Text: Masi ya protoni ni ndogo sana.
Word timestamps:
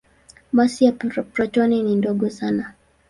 Masi 0.53 0.85
ya 0.85 0.91
protoni 1.33 1.83
ni 1.83 1.95
ndogo 1.95 2.29
sana. 2.29 2.73